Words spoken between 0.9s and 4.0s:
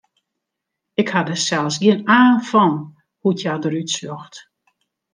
Ik ha der sels gjin aan fan hoe't hja derút